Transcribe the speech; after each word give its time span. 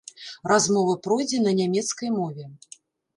Размова 0.51 0.95
пройдзе 1.07 1.41
на 1.43 1.53
нямецкай 1.59 2.09
мове. 2.17 2.47